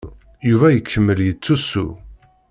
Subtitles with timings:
[0.49, 1.83] Yuba ikemmel yettusu.